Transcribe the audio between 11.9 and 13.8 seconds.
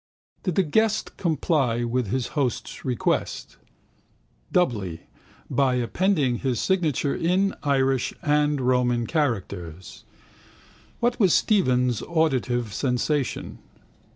auditive sensation?